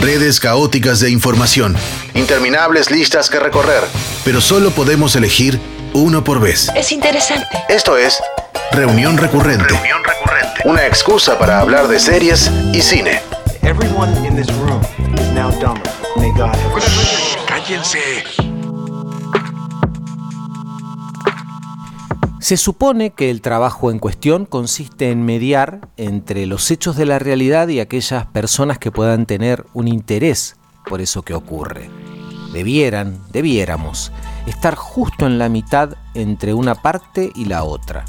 [0.00, 1.76] Redes caóticas de información,
[2.14, 3.82] interminables listas que recorrer,
[4.24, 5.58] pero solo podemos elegir
[5.92, 6.70] uno por vez.
[6.76, 7.48] Es interesante.
[7.68, 8.20] Esto es
[8.70, 9.64] Reunión Recurrente.
[9.74, 10.60] Reunión recurrente.
[10.66, 13.20] Una excusa para hablar de series y cine.
[13.62, 14.80] Everyone in this room
[15.14, 15.82] is now dumber.
[16.16, 17.36] May God have mercy.
[17.48, 18.57] Cállense.
[22.40, 27.18] Se supone que el trabajo en cuestión consiste en mediar entre los hechos de la
[27.18, 30.56] realidad y aquellas personas que puedan tener un interés
[30.88, 31.90] por eso que ocurre.
[32.52, 34.12] Debieran, debiéramos,
[34.46, 38.04] estar justo en la mitad entre una parte y la otra.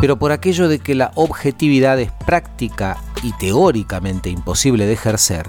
[0.00, 5.48] Pero por aquello de que la objetividad es práctica y teóricamente imposible de ejercer,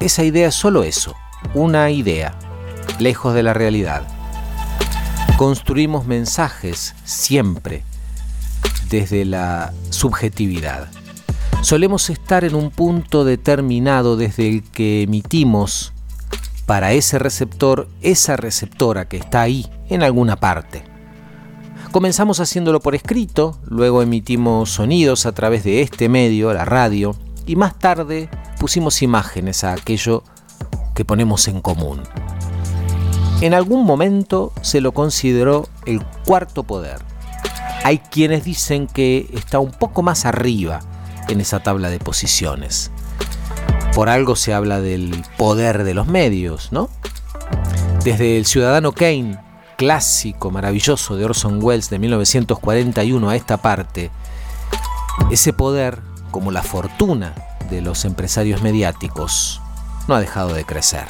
[0.00, 1.14] esa idea es solo eso,
[1.54, 2.34] una idea,
[2.98, 4.08] lejos de la realidad.
[5.42, 7.82] Construimos mensajes siempre
[8.88, 10.88] desde la subjetividad.
[11.62, 15.92] Solemos estar en un punto determinado desde el que emitimos
[16.64, 20.84] para ese receptor esa receptora que está ahí, en alguna parte.
[21.90, 27.16] Comenzamos haciéndolo por escrito, luego emitimos sonidos a través de este medio, la radio,
[27.48, 28.28] y más tarde
[28.60, 30.22] pusimos imágenes a aquello
[30.94, 32.00] que ponemos en común.
[33.42, 36.98] En algún momento se lo consideró el cuarto poder.
[37.82, 40.78] Hay quienes dicen que está un poco más arriba
[41.28, 42.92] en esa tabla de posiciones.
[43.96, 46.88] Por algo se habla del poder de los medios, ¿no?
[48.04, 49.40] Desde el Ciudadano Kane,
[49.76, 54.12] clásico maravilloso de Orson Welles de 1941 a esta parte,
[55.32, 55.98] ese poder,
[56.30, 57.34] como la fortuna
[57.68, 59.60] de los empresarios mediáticos,
[60.06, 61.08] no ha dejado de crecer.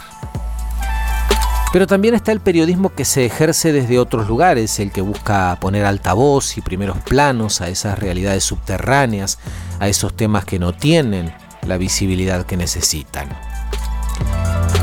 [1.72, 5.86] Pero también está el periodismo que se ejerce desde otros lugares, el que busca poner
[5.86, 9.38] altavoz y primeros planos a esas realidades subterráneas,
[9.80, 11.32] a esos temas que no tienen
[11.66, 13.30] la visibilidad que necesitan.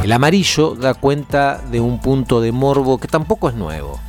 [0.04, 4.00] El amarillo da cuenta de un punto de morbo que tampoco es nuevo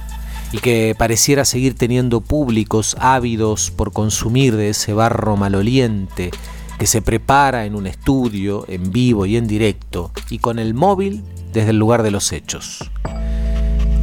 [0.51, 6.31] y que pareciera seguir teniendo públicos ávidos por consumir de ese barro maloliente
[6.79, 11.23] que se prepara en un estudio, en vivo y en directo, y con el móvil
[11.53, 12.91] desde el lugar de los hechos.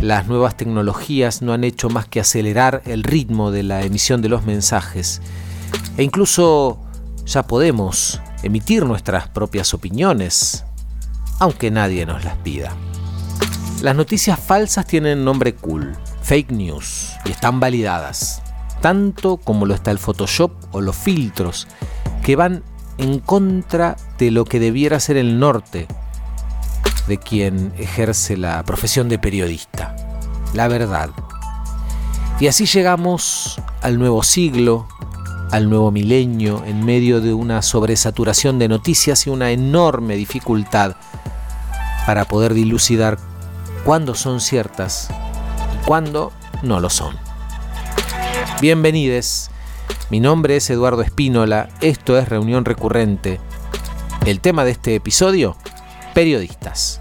[0.02, 4.30] Las nuevas tecnologías no han hecho más que acelerar el ritmo de la emisión de
[4.30, 5.22] los mensajes
[5.97, 6.80] e incluso
[7.25, 10.63] ya podemos emitir nuestras propias opiniones,
[11.40, 12.74] aunque nadie nos las pida.
[13.81, 18.41] Las noticias falsas tienen nombre cool, fake news, y están validadas,
[18.81, 21.68] tanto como lo está el Photoshop o los filtros,
[22.24, 22.64] que van
[22.97, 25.88] en contra de lo que debiera ser el norte
[27.07, 29.95] de quien ejerce la profesión de periodista,
[30.53, 31.09] la verdad.
[32.40, 34.88] Y así llegamos al nuevo siglo,
[35.51, 40.96] al nuevo milenio, en medio de una sobresaturación de noticias y una enorme dificultad
[42.06, 43.17] para poder dilucidar
[43.85, 45.09] cuándo son ciertas
[45.73, 46.31] y cuándo
[46.62, 47.16] no lo son.
[48.62, 49.50] Bienvenidos,
[50.09, 53.40] mi nombre es Eduardo Espínola, esto es Reunión Recurrente.
[54.25, 55.56] El tema de este episodio,
[56.17, 57.00] periodistas.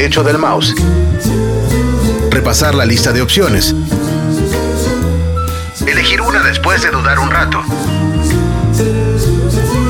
[0.00, 0.74] Derecho del mouse.
[2.30, 3.74] Repasar la lista de opciones.
[5.86, 7.62] Elegir una después de dudar un rato.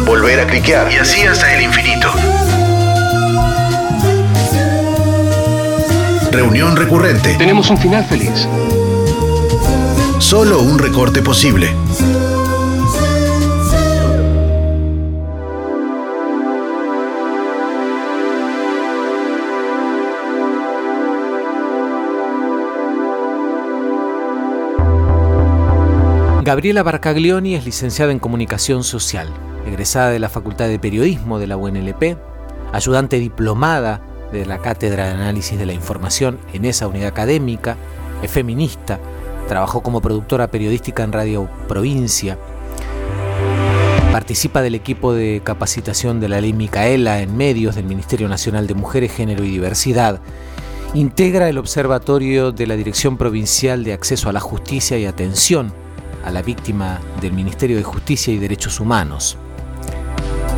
[0.04, 2.12] Volver a cliquear y así hasta el infinito.
[6.32, 7.36] Reunión recurrente.
[7.36, 8.48] Tenemos un final feliz.
[10.18, 11.72] Solo un recorte posible.
[26.50, 29.28] Gabriela Barcaglioni es licenciada en Comunicación Social,
[29.68, 32.18] egresada de la Facultad de Periodismo de la UNLP,
[32.72, 34.00] ayudante diplomada
[34.32, 37.76] de la Cátedra de Análisis de la Información en esa unidad académica,
[38.20, 38.98] es feminista,
[39.46, 42.36] trabajó como productora periodística en Radio Provincia,
[44.10, 48.74] participa del equipo de capacitación de la ley Micaela en medios del Ministerio Nacional de
[48.74, 50.20] Mujeres, Género y Diversidad,
[50.94, 55.72] integra el Observatorio de la Dirección Provincial de Acceso a la Justicia y Atención
[56.24, 59.36] a la víctima del Ministerio de Justicia y Derechos Humanos.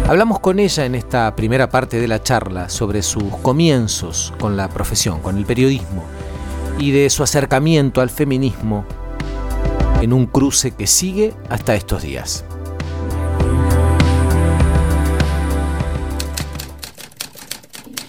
[0.09, 4.69] Hablamos con ella en esta primera parte de la charla sobre sus comienzos con la
[4.69, 6.05] profesión, con el periodismo,
[6.79, 8.85] y de su acercamiento al feminismo
[10.01, 12.45] en un cruce que sigue hasta estos días.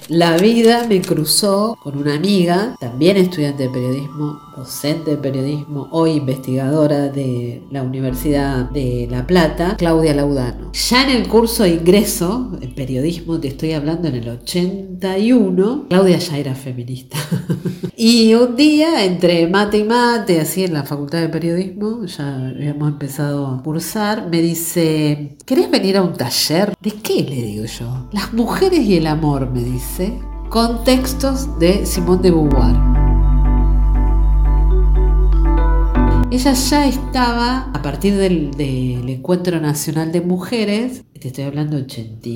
[0.10, 6.12] La vida me cruzó con una amiga, también estudiante de periodismo, docente de periodismo, hoy
[6.12, 10.72] investigadora de la Universidad de La Plata, Claudia Laudano.
[10.74, 16.18] Ya en el curso de ingreso en periodismo, te estoy hablando en el 81, Claudia
[16.18, 17.18] ya era feminista.
[17.98, 22.90] y un día, entre mate y mate, así en la Facultad de Periodismo, ya habíamos
[22.90, 26.74] empezado a cursar, me dice, ¿querés venir a un taller?
[26.82, 27.24] ¿De qué?
[27.24, 28.10] Le digo yo.
[28.12, 30.20] Las mujeres y el amor, me dice.
[30.50, 33.03] Contextos de Simone de Beauvoir.
[36.34, 38.60] Ella ya estaba, a partir del,
[39.08, 42.28] Encuentro Nacional de Mujeres, te estoy hablando 80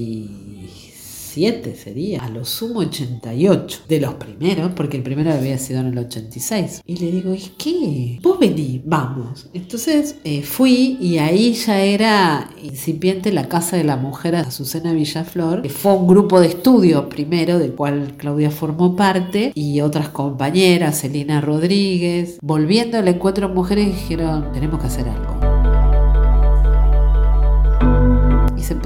[1.76, 5.98] sería, a lo sumo 88, de los primeros, porque el primero había sido en el
[5.98, 6.82] 86.
[6.86, 8.20] Y le digo, ¿y qué?
[8.22, 9.48] Vos vení, vamos.
[9.54, 15.62] Entonces eh, fui y ahí ya era incipiente la Casa de la Mujer Azucena Villaflor,
[15.62, 21.02] que fue un grupo de estudio primero, del cual Claudia formó parte, y otras compañeras,
[21.02, 22.38] Celina Rodríguez.
[22.42, 25.47] Volviendo al encuentro mujeres dijeron, tenemos que hacer algo.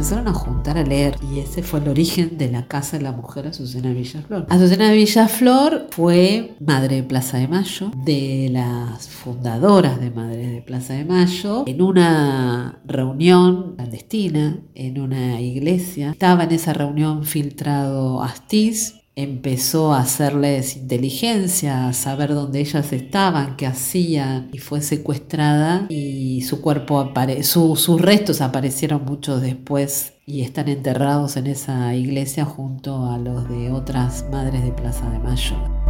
[0.02, 3.12] Empezaron a juntar a leer y ese fue el origen de la Casa de la
[3.12, 4.48] Mujer Azucena Villaflor.
[4.50, 10.96] Azucena Villaflor fue madre de Plaza de Mayo, de las fundadoras de Madres de Plaza
[10.96, 16.10] de Mayo, en una reunión clandestina en una iglesia.
[16.10, 23.58] Estaba en esa reunión filtrado Astiz, empezó a hacerles inteligencia, a saber dónde ellas estaban,
[23.58, 30.42] qué hacían, y fue secuestrada y su cuerpo apare sus restos aparecieron mucho después y
[30.42, 35.81] están enterrados en esa iglesia junto a los de otras madres de Plaza de Mayo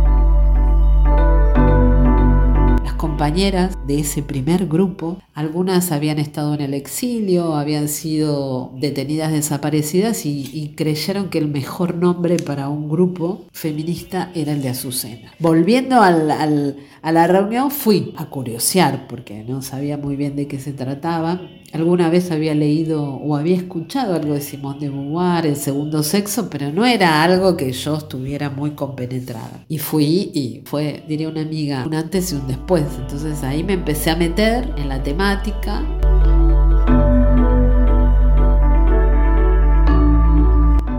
[3.02, 5.18] compañeras de ese primer grupo.
[5.34, 11.96] Algunas habían estado en el exilio, habían sido detenidas desaparecidas y, creyeron que el mejor
[11.96, 15.32] nombre para un grupo feminista era el de Azucena.
[15.40, 20.72] Volviendo a la reunión fui a curiosear porque no sabía muy bien de qué se
[20.72, 21.42] trataba.
[21.74, 26.50] Alguna vez había leído o había escuchado algo de Simón de Beauvoir, el segundo sexo,
[26.50, 29.64] pero no era algo que yo estuviera muy compenetrada.
[29.70, 32.84] Y fui y fue, diría una amiga, un antes y un después.
[33.00, 35.84] Entonces ahí me empecé a meter en la temática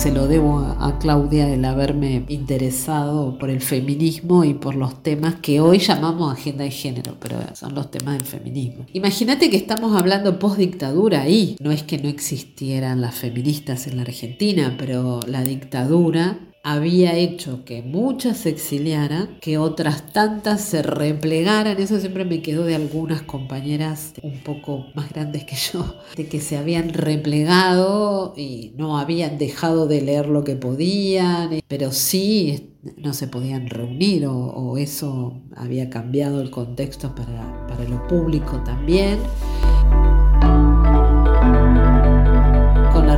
[0.02, 5.37] se lo debo a, Claudia el haberme interesado por el feminismo y por los temas
[5.37, 8.85] que hoy llamamos agenda de género, pero son los temas del feminismo.
[8.92, 11.56] Imagínate que estamos hablando post dictadura ahí.
[11.61, 17.64] No es que no existieran las feministas en la Argentina, pero la dictadura había hecho
[17.64, 21.81] que muchas se exiliaran, que otras tantas se replegaran.
[21.81, 26.40] Eso siempre me quedó de algunas compañeras un poco más grandes que yo, de que
[26.40, 33.12] se habían replegado y no habían dejado de leer lo que podían, pero sí no
[33.14, 39.19] se podían reunir o, eso había cambiado el contexto para, para lo público también.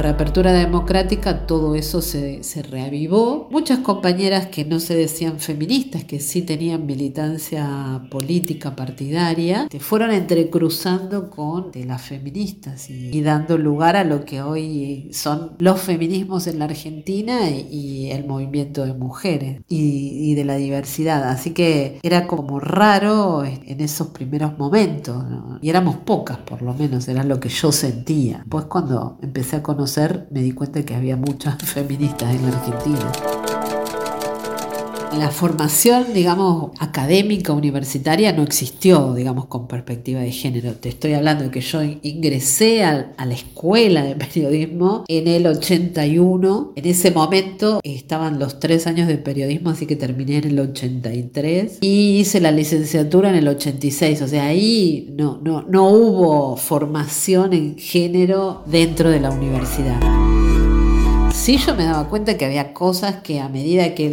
[0.04, 3.48] Reapertura democrática todo eso se, se, reavivó.
[3.50, 10.10] Muchas compañeras que no se decían feministas, que sí tenían militancia política partidaria, te fueron
[10.10, 16.46] entrecruzando con de las feministas y, dando lugar a lo que hoy son los feminismos
[16.48, 21.30] en la Argentina y, el movimiento de mujeres y, de la diversidad.
[21.30, 25.24] Así que era como raro en esos primeros momentos,
[25.62, 28.44] y éramos pocas por lo menos, era lo que yo sentía.
[28.50, 29.93] Pues cuando empecé a conocer
[30.30, 33.43] me di cuenta que había muchas feministas en la Argentina.
[35.18, 40.72] La formación, digamos, académica, universitaria no existió, digamos, con perspectiva de género.
[40.72, 46.72] Te estoy hablando de que yo ingresé a, la escuela de periodismo en el 81.
[46.74, 51.78] En ese momento estaban los tres años de periodismo, así que terminé en el 83.
[51.80, 54.22] Y hice la licenciatura en el 86.
[54.22, 60.00] O sea, ahí no, no, no hubo formación en género dentro de la universidad
[61.44, 64.08] sí yo me daba cuenta que había cosas que a medida que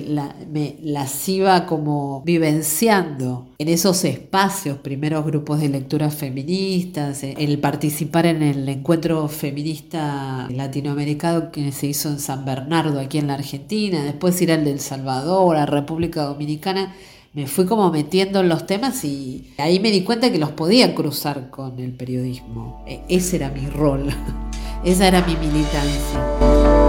[0.51, 7.57] me las iba como vivenciando en esos espacios, primeros grupos de lectura feministas, eh, el
[7.59, 13.35] participar en el encuentro feminista latinoamericano que se hizo en San Bernardo, aquí en la
[13.35, 16.93] Argentina, después ir al de El Salvador, a República Dominicana,
[17.31, 20.93] me fui como metiendo en los temas y ahí me di cuenta que los podía
[20.93, 22.83] cruzar con el periodismo.
[22.85, 24.09] E, ese era mi rol,
[24.83, 26.80] esa era mi militancia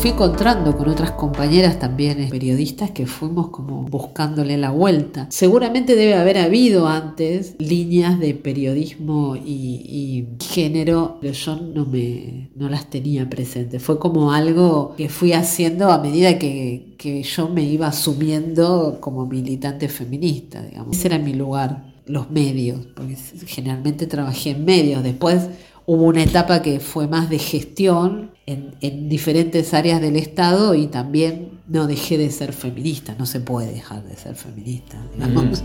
[0.00, 5.26] fui encontrando con otras compañeras también eh, periodistas que fuimos como buscándole la vuelta.
[5.28, 12.70] Seguramente debe haber habido antes líneas de periodismo y, género, pero yo no, me, no
[12.70, 13.82] las tenía presentes.
[13.82, 19.26] Fue como algo que fui haciendo a medida que, que yo me iba asumiendo como
[19.26, 20.96] militante feminista, digamos.
[20.96, 23.16] Ese era mi lugar, los medios, porque
[23.46, 25.02] generalmente trabajé en medios.
[25.02, 25.48] Después
[25.92, 31.58] hubo una etapa que fue más de gestión en, diferentes áreas del Estado y también
[31.66, 35.04] no dejé de ser feminista, no se puede dejar de ser feminista.
[35.12, 35.64] Digamos.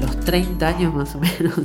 [0.00, 1.60] Los 30 años más o menos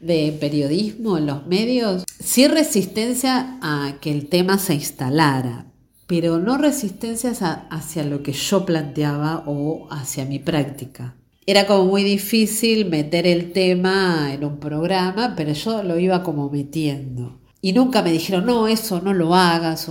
[0.00, 5.66] de, periodismo en los medios, sí resistencia a que el tema se instalara,
[6.08, 11.14] pero no resistencias hacia lo que yo planteaba o hacia mi práctica
[11.50, 16.48] era como muy difícil meter el tema en un programa, pero yo lo iba como
[16.48, 17.40] metiendo.
[17.60, 19.90] Y nunca me dijeron, no, eso no lo hagas,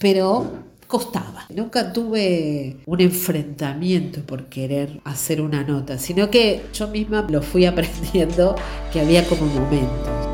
[0.00, 1.46] pero costaba.
[1.54, 7.64] Nunca tuve un enfrentamiento por querer hacer una nota, sino que yo misma lo fui
[7.66, 8.56] aprendiendo
[8.92, 10.33] que había como momentos.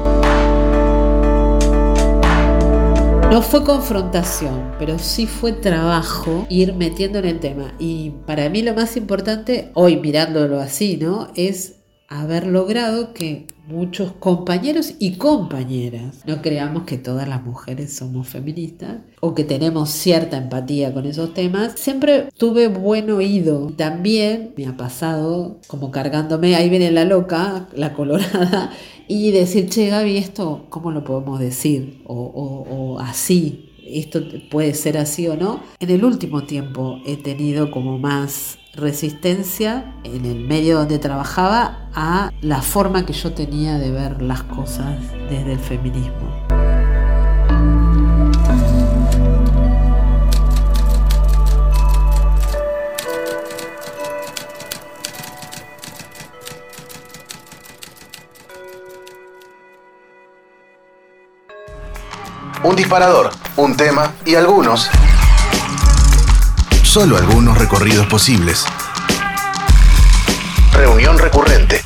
[3.30, 7.72] No fue confrontación, pero sí fue trabajo ir metiendo en el tema.
[7.78, 11.28] Y para mí lo más importante, hoy mirándolo así, ¿no?
[11.37, 11.76] Es
[12.08, 18.96] haber logrado que muchos compañeros y compañeras, no creamos que todas las mujeres somos feministas
[19.20, 23.72] o que tenemos cierta empatía con esos temas, siempre tuve buen oído.
[23.76, 28.72] También me ha pasado como cargándome, ahí viene la loca, la colorada,
[29.10, 32.00] y decir, che Gaby, esto, ¿cómo lo podemos decir?
[32.06, 34.20] O, así, esto
[34.52, 35.58] puede ser así o no.
[35.80, 42.30] En el último tiempo he tenido como más resistencia en el medio donde trabajaba a
[42.40, 44.96] la forma que yo tenía de ver las cosas
[45.28, 46.50] desde el feminismo.
[62.62, 64.90] Un disparador, un tema y algunos,
[66.82, 68.64] solo algunos recorridos posibles.
[70.72, 71.80] Reunión recurrente.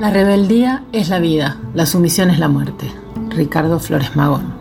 [0.00, 2.92] La rebeldía es la vida, la sumisión es la muerte.
[3.30, 4.59] Ricardo Flores Magón.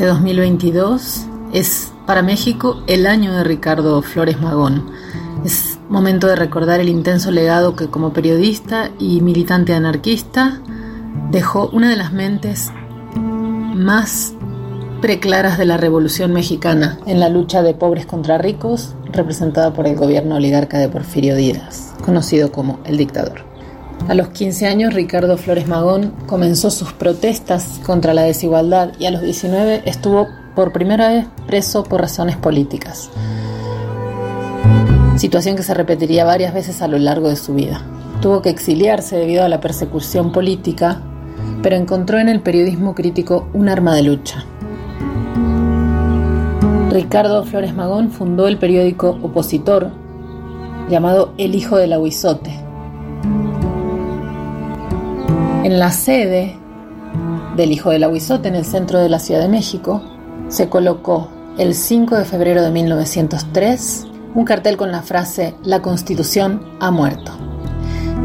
[0.00, 4.86] Este 2022 es para México el año de Ricardo Flores Magón.
[5.44, 10.62] Es momento de recordar el intenso legado que como periodista y militante anarquista
[11.30, 12.70] dejó una de las mentes
[13.14, 14.32] más
[15.02, 19.96] preclaras de la Revolución Mexicana en la lucha de pobres contra ricos, representada por el
[19.96, 23.49] gobierno oligarca de Porfirio Díaz, conocido como el dictador.
[24.08, 29.10] A los 15 años, Ricardo Flores Magón comenzó sus protestas contra la desigualdad y a
[29.10, 33.10] los 19 estuvo por primera vez preso por razones políticas.
[35.16, 37.82] Situación que se repetiría varias veces a lo largo de su vida.
[38.20, 41.02] Tuvo que exiliarse debido a la persecución política
[41.62, 44.44] pero encontró en el periodismo crítico un arma de lucha.
[46.90, 49.90] Ricardo Flores Magón fundó el periódico opositor
[50.88, 52.69] llamado El Hijo del Aguizote.
[55.62, 56.56] En la sede
[57.54, 60.02] del Hijo del Aguizote, en el centro de la Ciudad de México,
[60.48, 66.62] se colocó el 5 de febrero de 1903 un cartel con la frase La Constitución
[66.80, 67.32] ha muerto.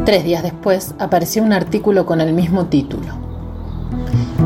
[0.06, 3.08] Tres días después apareció un artículo con el mismo título.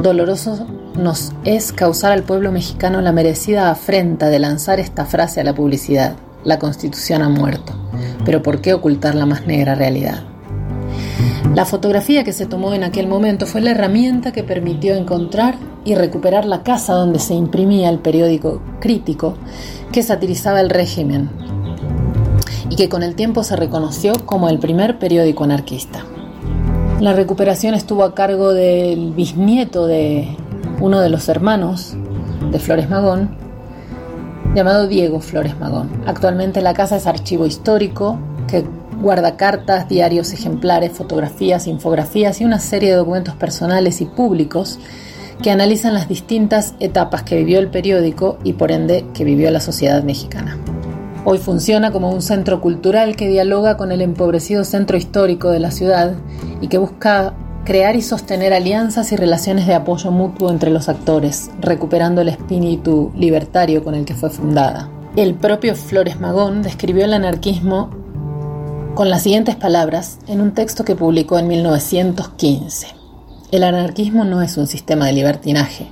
[0.02, 0.66] Doloroso
[0.98, 5.54] nos es causar al pueblo mexicano la merecida afrenta de lanzar esta frase a la
[5.54, 6.16] publicidad.
[6.44, 7.74] La Constitución ha muerto.
[8.26, 10.24] Pero ¿por qué ocultar la más negra realidad?
[11.56, 15.96] La fotografía que se tomó en aquel momento fue la herramienta que permitió encontrar y
[15.96, 19.36] recuperar la casa donde se imprimía el periódico crítico
[19.92, 21.30] que satirizaba el régimen
[22.70, 26.06] y que con el tiempo se reconoció como el primer periódico anarquista.
[27.00, 30.36] La recuperación estuvo a cargo del bisnieto de
[30.80, 31.96] uno de los hermanos
[32.52, 33.36] de Flores Magón,
[34.54, 35.90] llamado Diego Flores Magón.
[36.06, 38.20] Actualmente la casa es archivo histórico
[39.00, 44.80] que guarda cartas, diarios ejemplares, fotografías, infografías y una serie de documentos personales y públicos
[45.42, 49.62] que analizan las distintas etapas que vivió el periódico y por ende que vivió la
[49.62, 50.58] sociedad mexicana.
[51.26, 55.72] Hoy funciona como un centro cultural que dialoga con el empobrecido centro histórico de la
[55.72, 56.16] ciudad
[56.62, 57.34] y que busca
[57.66, 63.12] crear y sostener alianzas y relaciones de apoyo mutuo entre los actores, recuperando el espíritu
[63.16, 64.90] libertario con el que fue fundada.
[65.16, 67.99] El propio Flores Magón describió el anarquismo
[69.00, 72.88] con las siguientes palabras en un texto que publicó en 1915.
[73.50, 75.88] El anarquismo no es un sistema de libertinaje,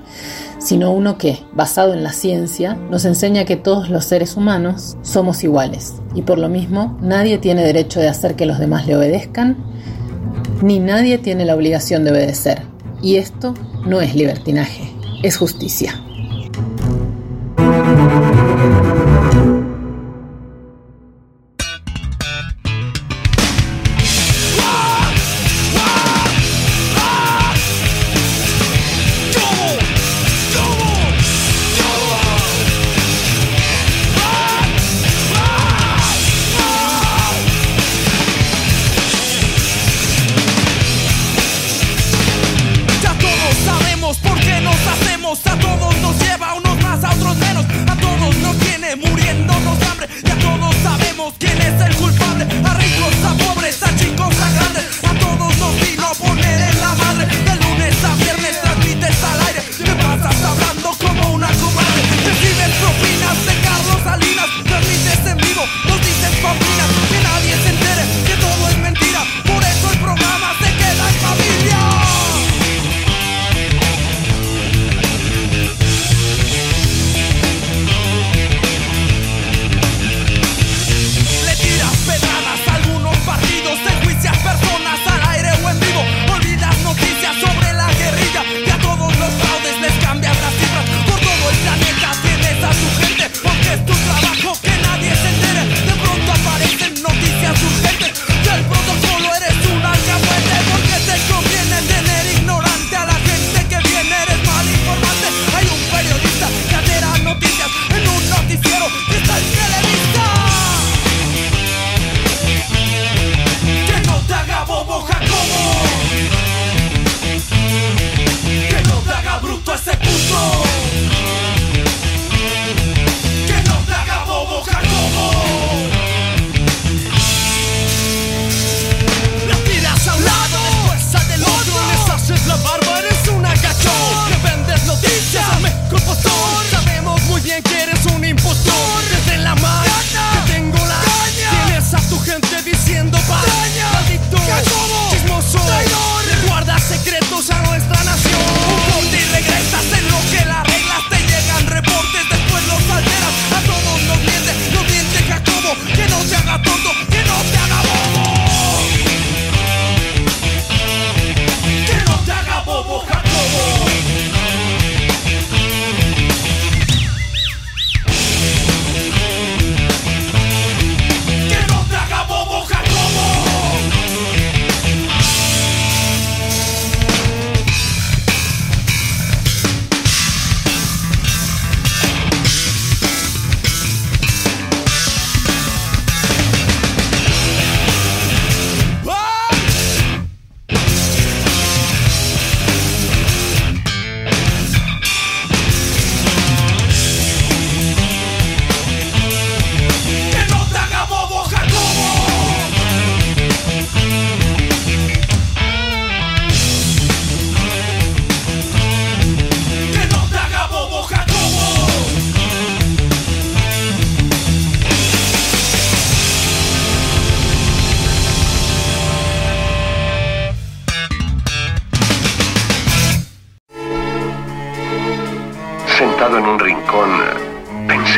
[0.60, 5.46] sino uno que, basado en la ciencia, nos enseña que todos los seres humanos somos
[5.46, 9.56] iguales y por lo mismo nadie tiene derecho de hacer que los demás le obedezcan,
[10.62, 12.64] ni nadie tiene la obligación de obedecer.
[13.02, 13.54] Y esto
[13.86, 14.84] no es libertinaje,
[15.24, 15.94] es justicia.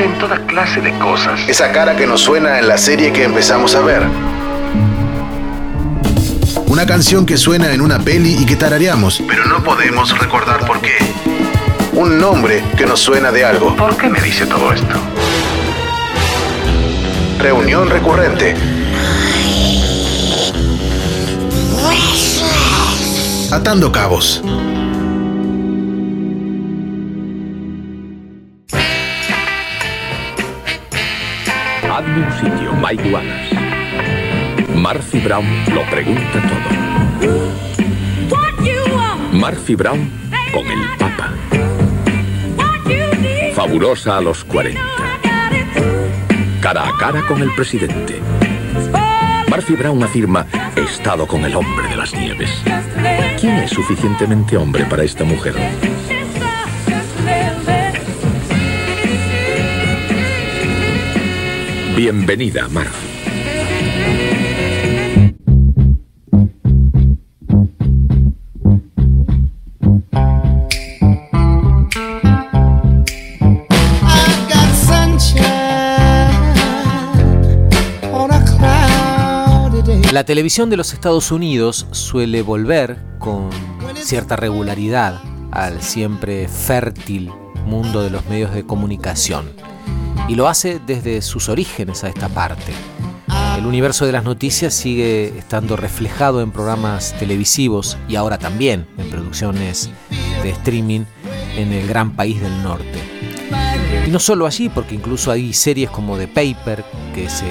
[0.09, 1.39] En toda clase de cosas.
[1.47, 4.03] Esa cara que nos suena en la serie que empezamos a ver.
[6.67, 10.81] Una canción que suena en una peli y que tarareamos, pero no podemos recordar por
[10.81, 10.97] qué.
[11.93, 13.75] Un nombre que nos suena de algo.
[13.75, 14.95] ¿Por qué me dice todo esto?
[17.39, 18.55] Reunión recurrente.
[23.51, 24.41] Atando cabos.
[32.15, 33.55] Un sitio, Mike Wallace.
[34.75, 37.29] Murphy Brown lo pregunta todo.
[39.31, 40.09] Murphy Brown
[40.51, 41.33] con el Papa.
[43.53, 44.81] Fabulosa a los 40.
[46.61, 48.19] Cara a cara con el presidente.
[49.47, 52.49] Murphy Brown afirma, he estado con el hombre de las nieves.
[53.39, 55.53] ¿Quién es suficientemente hombre para esta mujer?
[62.01, 63.09] Bienvenida, Murphy.
[80.13, 83.49] La televisión de los Estados Unidos suele volver con
[83.95, 87.29] cierta regularidad al siempre fértil
[87.65, 89.49] mundo de los medios de comunicación
[90.29, 92.71] y lo hace desde sus orígenes a esta parte.
[93.57, 99.09] El universo de las noticias sigue estando reflejado en programas televisivos y ahora también en
[99.09, 99.89] producciones
[100.43, 101.01] de streaming
[101.57, 102.99] en el gran país del norte.
[104.07, 107.47] Y no solo allí, porque incluso hay series como The Paper, que se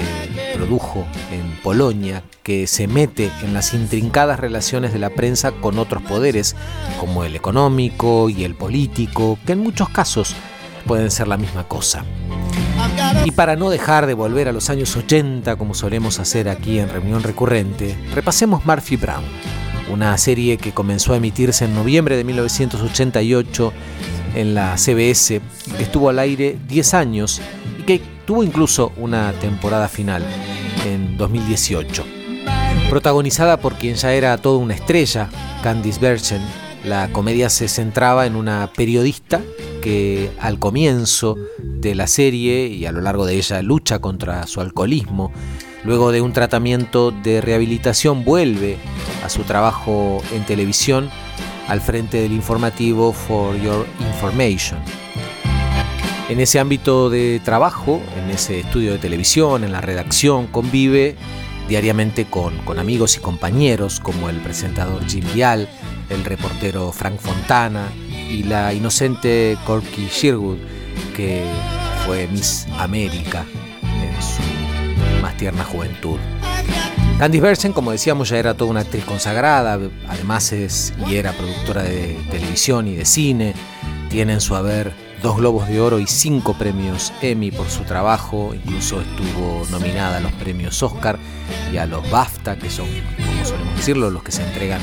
[0.55, 6.01] produjo en Polonia, que se mete en las intrincadas relaciones de la prensa con otros
[6.03, 6.55] poderes,
[6.99, 10.33] como el económico y el político, que en muchos casos
[10.85, 12.03] pueden ser la misma cosa.
[13.25, 16.89] Y para no dejar de volver a los años 80, como solemos hacer aquí en
[16.89, 19.23] reunión recurrente, repasemos Murphy Brown,
[19.91, 23.73] una serie que comenzó a emitirse en noviembre de 1988
[24.35, 25.41] en la CBS,
[25.77, 27.41] que estuvo al aire 10 años
[27.79, 30.23] y que tuvo incluso una temporada final
[30.85, 32.05] en 2018.
[32.89, 35.29] Protagonizada por quien ya era toda una estrella,
[35.61, 36.41] Candice Bergen,
[36.83, 39.41] la comedia se centraba en una periodista
[39.81, 44.61] que al comienzo de la serie y a lo largo de ella lucha contra su
[44.61, 45.31] alcoholismo.
[45.83, 48.77] Luego de un tratamiento de rehabilitación vuelve
[49.23, 51.09] a su trabajo en televisión
[51.67, 54.79] al frente del informativo For Your Information.
[56.29, 61.15] En ese ámbito de trabajo, en ese estudio de televisión, en la redacción, convive
[61.67, 65.69] diariamente con, amigos y compañeros como el presentador Jim Vial,
[66.09, 67.87] el reportero Frank Fontana
[68.29, 70.57] y la inocente Corky Sherwood,
[71.15, 71.43] que
[72.05, 73.45] fue Miss América
[73.83, 76.17] en su más tierna juventud.
[77.17, 81.83] Candice Bersen, como decíamos, ya era toda una actriz consagrada, además es y era productora
[81.83, 83.53] de televisión y de cine,
[84.09, 88.53] tiene en su haber dos Globos de Oro y cinco premios Emmy por su trabajo,
[88.53, 91.19] incluso estuvo nominada a los premios Oscar
[91.73, 94.81] y a los BAFTA, que son, como solemos decirlo, los que se entregan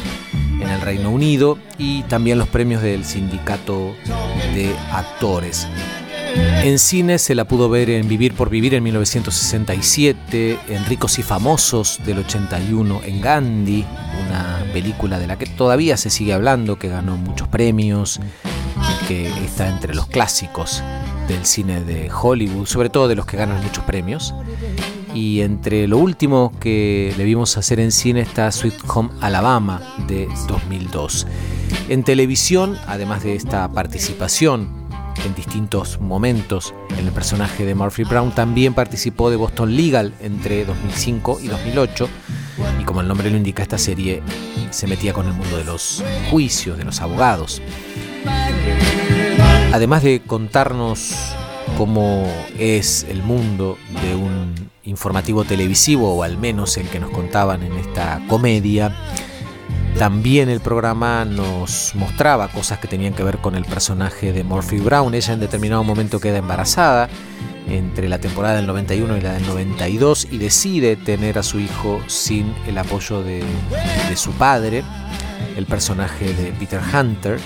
[0.61, 3.95] en el Reino Unido, y también los premios del Sindicato
[4.55, 5.69] de Actores.
[6.63, 11.23] En cine se la pudo ver en Vivir por Vivir en 1967, en Ricos y
[11.23, 13.85] Famosos del 81, en Gandhi,
[14.27, 18.21] una película de la que todavía se sigue hablando, que ganó muchos premios,
[19.09, 20.83] que está entre los clásicos
[21.29, 24.35] del cine de Hollywood, sobre todo de los que ganan muchos premios.
[25.17, 30.29] Y entre lo último que le vimos hacer en cine está Sweet Home Alabama de
[30.47, 31.27] 2002.
[31.89, 34.69] En televisión, además de esta participación
[35.25, 40.67] en distintos momentos en el personaje de Murphy Brown, también participó de Boston Legal entre
[40.67, 42.09] 2005 y 2008.
[42.83, 44.23] Y como el nombre lo indica, esta serie
[44.69, 47.63] se metía con el mundo de los juicios, de los abogados.
[49.73, 51.15] Además de contarnos
[51.79, 57.63] cómo es el mundo de un informativo televisivo, o al menos el que nos contaban
[57.63, 58.97] en esta comedia,
[59.99, 64.79] también el programa nos mostraba cosas que tenían que ver con el personaje de Murphy
[64.79, 65.15] Brown.
[65.15, 67.09] Ella en determinado momento queda embarazada
[67.69, 72.01] entre la temporada del 91 y la del 92 y decide tener a su hijo
[72.07, 73.43] sin el apoyo de,
[74.09, 74.85] de su padre,
[75.57, 77.41] el personaje de Peter Hunter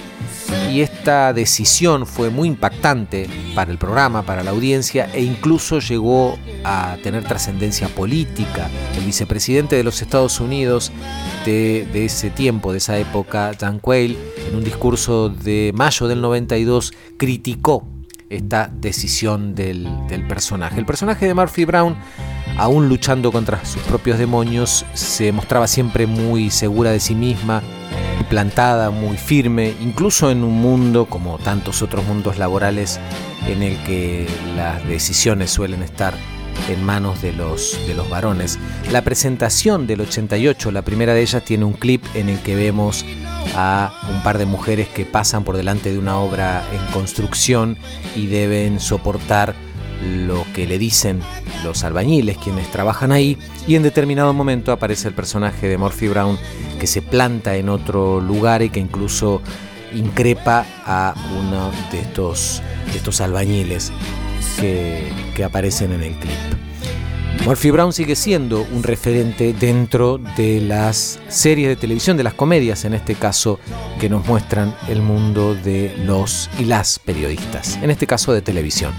[0.71, 6.39] y esta decisión fue muy impactante para el programa, para la audiencia e incluso llegó
[6.65, 8.69] a tener trascendencia política.
[8.97, 10.93] El vicepresidente de los Estados Unidos
[11.45, 14.17] de, ese tiempo, de esa época, Dan Quayle,
[14.49, 17.87] en un discurso de mayo del 92, criticó
[18.29, 20.79] esta decisión del, del personaje.
[20.79, 21.97] El personaje de Murphy Brown
[22.57, 27.63] aún luchando contra sus propios demonios, se mostraba siempre muy segura de sí misma,
[28.31, 33.01] plantada, muy firme, incluso en un mundo como tantos otros mundos laborales
[33.49, 36.15] en el que las decisiones suelen estar
[36.69, 38.59] en manos de los, de los varones.
[38.93, 43.05] La presentación del 88, la primera de ellas, tiene un clip en el que vemos
[43.57, 47.77] a un par de mujeres que pasan por delante de una obra en construcción
[48.15, 49.57] y deben soportar
[50.03, 51.21] lo que le dicen
[51.65, 56.39] los albañiles, quienes trabajan ahí, y en determinado momento aparece el personaje de Murphy Brown
[56.79, 59.43] que se planta en otro lugar y que incluso
[59.95, 62.63] increpa a uno de estos,
[62.95, 63.93] estos albañiles
[64.59, 66.61] que, que aparecen en el clip.
[67.45, 72.85] Murphy Brown sigue siendo un referente dentro de las series de televisión, de las comedias
[72.85, 73.59] en este caso,
[73.99, 78.93] que nos muestran el mundo de los y las periodistas, en este caso de televisión.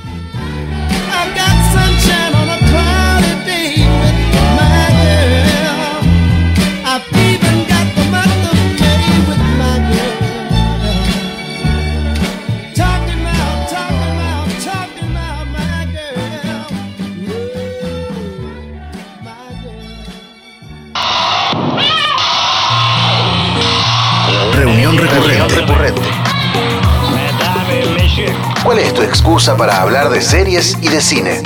[29.21, 31.43] Excusa para hablar de series y de cine?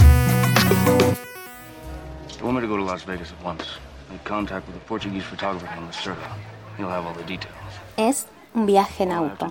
[2.39, 3.65] You want me to go to Las Vegas at once.
[4.09, 6.37] Make contact with a Portuguese photographer named Lacerda.
[6.77, 7.53] He'll have all the details.
[7.97, 9.47] Es un viaje en auto.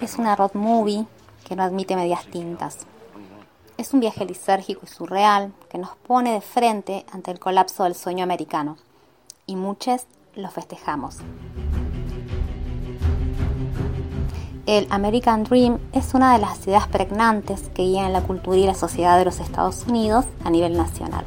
[0.00, 1.06] Es una road movie
[1.44, 2.86] que no admite medias tintas.
[3.78, 7.94] Es un viaje lisérgico y surreal que nos pone de frente ante el colapso del
[7.94, 8.78] sueño americano.
[9.46, 11.18] Y muchos lo festejamos.
[14.66, 18.74] El American Dream es una de las ideas pregnantes que guían la cultura y la
[18.74, 21.26] sociedad de los Estados Unidos a nivel nacional.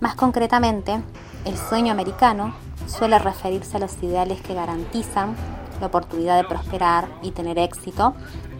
[0.00, 0.98] Más concretamente,
[1.44, 2.54] el sueño americano
[2.86, 5.36] suele referirse a los ideales que garantizan
[5.78, 8.14] la oportunidad de prosperar y tener éxito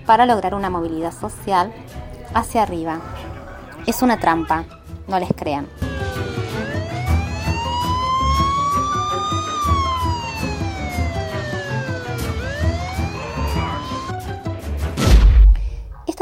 [0.04, 1.72] para lograr una movilidad social
[2.34, 3.00] hacia arriba.
[3.86, 4.66] Es una trampa,
[5.08, 5.66] no les crean.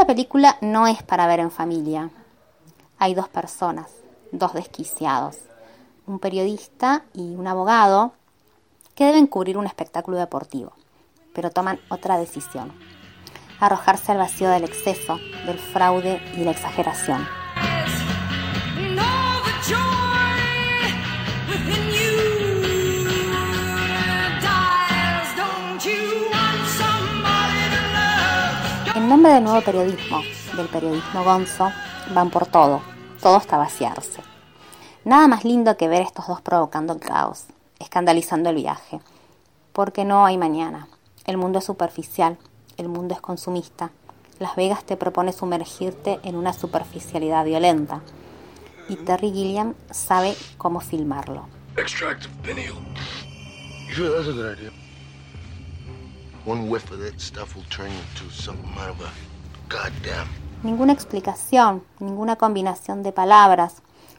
[0.06, 2.10] Película no es para ver en familia.
[2.98, 3.90] Hay dos personas,
[4.32, 5.38] dos desquiciados,
[6.06, 8.12] un periodista y un abogado
[8.94, 10.72] que deben cubrir un espectáculo deportivo,
[11.32, 12.72] pero toman otra decisión,
[13.60, 17.26] arrojarse al vacío del exceso, del fraude y la exageración.
[28.94, 30.22] En nombre del nuevo periodismo,
[30.56, 31.72] del periodismo gonzo,
[32.14, 32.80] van por todo,
[33.20, 34.20] todo está vaciarse.
[35.04, 37.46] Nada más lindo que ver estos dos provocando el caos,
[37.80, 39.00] escandalizando el viaje,
[39.72, 40.86] porque no hay mañana.
[41.26, 42.38] El mundo es superficial,
[42.76, 43.90] el mundo es consumista.
[44.38, 48.00] Las Vegas te propone sumergirte en una superficialidad violenta.
[48.88, 51.48] Y Terry Gilliam sabe cómo filmarlo.
[60.62, 63.76] Ninguna explicación, ninguna combinación de palabras,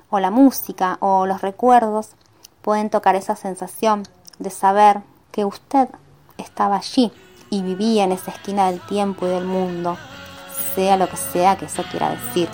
[0.09, 2.09] o la música, o los recuerdos
[2.61, 4.03] pueden tocar esa sensación
[4.39, 5.87] de saber que usted
[6.37, 7.11] estaba allí
[7.49, 9.97] y vivía en esa esquina del tiempo y del mundo,
[10.73, 12.49] sea lo que sea que eso quiera decir,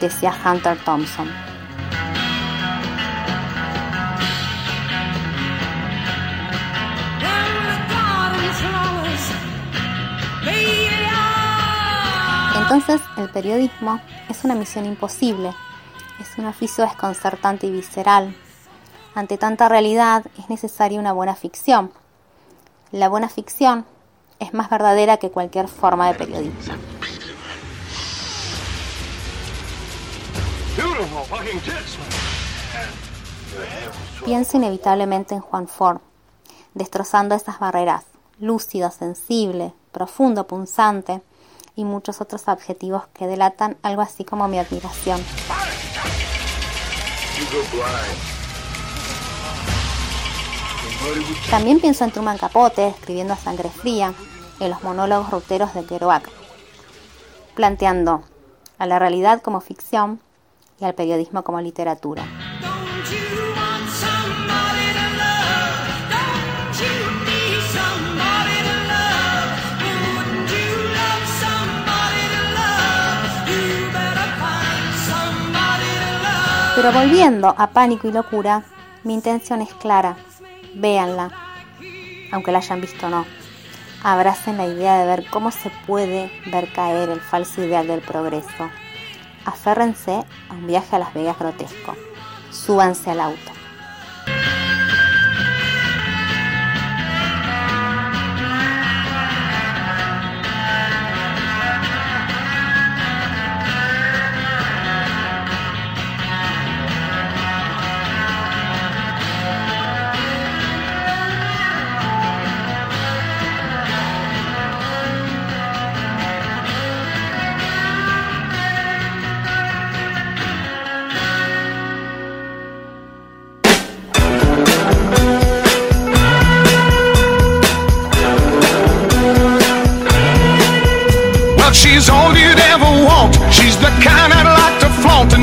[0.00, 1.28] decía Hunter Thompson.
[12.72, 15.54] Entonces el periodismo es una misión imposible,
[16.18, 18.34] es un oficio desconcertante y visceral.
[19.14, 21.92] Ante tanta realidad es necesaria una buena ficción.
[22.90, 23.84] La buena ficción
[24.38, 26.74] es más verdadera que cualquier forma de periodismo.
[34.24, 36.00] Pienso inevitablemente en Juan Ford,
[36.72, 38.06] destrozando esas barreras,
[38.38, 41.20] lúcido, sensible, profundo, punzante,
[41.76, 45.20] y muchos otros adjetivos que delatan algo así como mi admiración.
[51.50, 54.14] También pienso en Truman Capote escribiendo a sangre fría
[54.60, 56.28] en los monólogos ruteros de Kerouac,
[57.54, 58.22] planteando
[58.78, 60.20] a la realidad como ficción
[60.80, 62.24] y al periodismo como literatura.
[76.74, 78.62] Pero volviendo a Pánico y Locura,
[79.04, 80.16] mi intención es clara.
[80.74, 81.30] Véanla,
[82.32, 83.26] aunque la hayan visto o no.
[84.02, 88.70] Abracen la idea de ver cómo se puede ver caer el falso ideal del progreso.
[89.44, 91.94] Aférrense a un viaje a Las Vegas grotesco.
[92.50, 93.52] Súbanse al auto.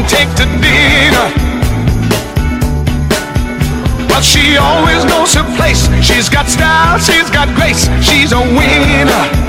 [0.09, 1.27] Take to dinner.
[4.09, 5.87] But she always knows her place.
[6.03, 7.87] She's got style, she's got grace.
[8.01, 9.48] She's a winner.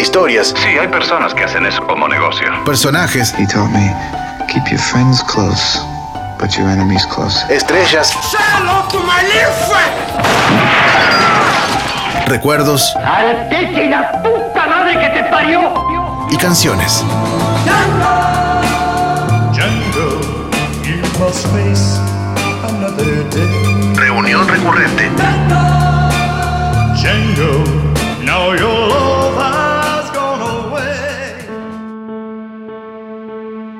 [0.00, 0.54] Historias.
[0.56, 2.46] Sí, hay personas que hacen eso como negocio.
[2.64, 3.32] Personajes.
[3.38, 3.92] He taught me
[4.48, 5.80] keep your friends close,
[6.38, 7.44] but your enemies close.
[7.50, 8.08] Estrellas.
[8.30, 9.94] Say hello to my little friend.
[12.28, 12.94] Recuerdos.
[12.96, 15.74] ¡Altete la puta madre que te parió!
[16.30, 17.04] Y canciones.
[19.52, 20.20] Django,
[20.82, 21.98] you must face
[22.66, 23.94] another day.
[23.94, 25.10] Reunión recurrente.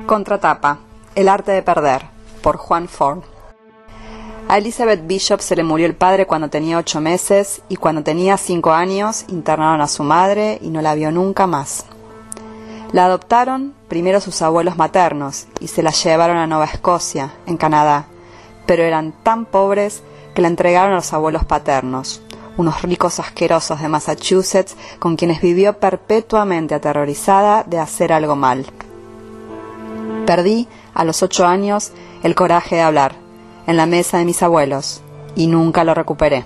[0.05, 0.77] Contratapa.
[1.15, 2.05] El arte de perder.
[2.43, 3.23] Por Juan Ford.
[4.47, 8.37] A Elizabeth Bishop se le murió el padre cuando tenía ocho meses y cuando tenía
[8.37, 11.87] cinco años internaron a su madre y no la vio nunca más.
[12.91, 18.05] La adoptaron primero sus abuelos maternos y se la llevaron a Nueva Escocia, en Canadá,
[18.67, 20.03] pero eran tan pobres
[20.35, 22.21] que la entregaron a los abuelos paternos,
[22.57, 28.67] unos ricos asquerosos de Massachusetts con quienes vivió perpetuamente aterrorizada de hacer algo mal.
[30.25, 31.91] Perdí, a los ocho años,
[32.23, 33.15] el coraje de hablar,
[33.67, 35.01] en la mesa de mis abuelos,
[35.35, 36.45] y nunca lo recuperé.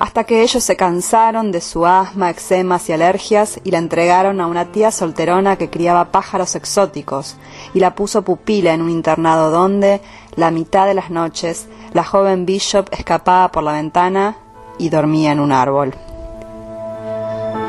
[0.00, 4.46] Hasta que ellos se cansaron de su asma, eczemas y alergias y la entregaron a
[4.46, 7.36] una tía solterona que criaba pájaros exóticos
[7.74, 10.00] y la puso pupila en un internado donde,
[10.36, 14.38] la mitad de las noches, la joven Bishop escapaba por la ventana
[14.78, 15.94] y dormía en un árbol.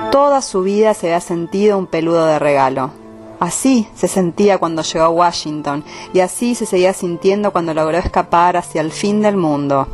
[0.10, 3.01] Toda su vida se había sentido un peludo de regalo.
[3.42, 5.84] Así se sentía cuando llegó a Washington
[6.14, 9.88] y así se seguía sintiendo cuando logró escapar hacia el fin del mundo.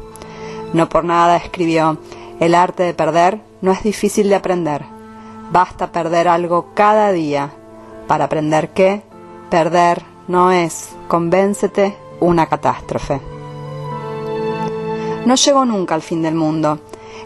[0.74, 1.98] No por nada escribió,
[2.42, 4.84] el arte de perder no es difícil de aprender.
[5.50, 7.52] Basta perder algo cada día.
[8.06, 9.02] Para aprender que
[9.50, 13.22] perder no es, convéncete, una catástrofe.
[15.26, 16.80] No llegó nunca al fin del mundo.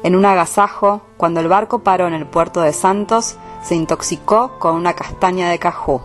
[0.03, 4.76] En un agasajo, cuando el barco paró en el puerto de Santos, se intoxicó con
[4.76, 6.01] una castaña de cajú,